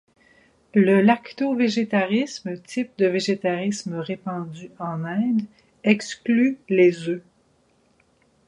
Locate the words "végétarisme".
3.05-3.93